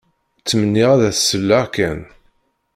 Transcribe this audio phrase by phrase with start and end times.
[0.39, 1.99] Ttmenniɣ ad as-selleɣ kan.